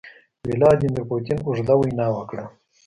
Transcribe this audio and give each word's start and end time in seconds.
ولادیمیر 0.49 1.03
پوتین 1.09 1.39
اوږده 1.43 1.73
وینا 1.77 2.07
وکړه. 2.13 2.45